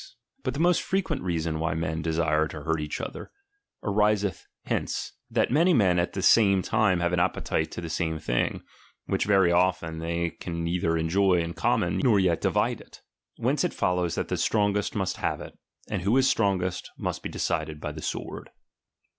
[0.41, 2.47] But the most frequent reason why men desire.
[2.47, 3.29] to hurt each other,
[3.85, 8.17] ariseth hence, that many men at the same time have an appetite to the same
[8.17, 8.63] thing;
[9.05, 13.01] which yet very often they can neither enjoy in common, nor yet divide it;
[13.37, 15.55] whence it follows that the strongest must have it,
[15.87, 18.49] and who is strongest must be decided by the sword.